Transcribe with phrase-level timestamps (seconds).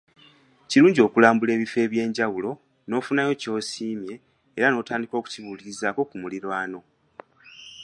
[0.69, 2.51] Kirungi okulambula ebifo ebiwerako
[2.87, 4.13] n’ofunayo ky’osiimye
[4.57, 6.79] era n’otandika okukibuulirizaako ku muliraano.